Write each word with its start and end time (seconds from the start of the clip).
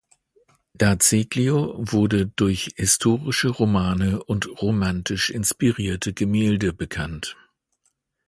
D’Azeglio 0.73 1.75
wurde 1.77 2.25
durch 2.25 2.71
historische 2.75 3.49
Romane 3.49 4.23
und 4.23 4.47
romantisch 4.59 5.29
inspirierte 5.29 6.11
Gemälde 6.11 6.73
bekannt. 6.73 7.37